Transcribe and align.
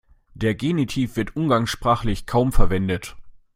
Der 0.33 0.55
Genitiv 0.55 1.15
wird 1.15 1.35
umgangssprachlich 1.35 2.25
kaum 2.25 2.51
verwendet. 2.51 3.15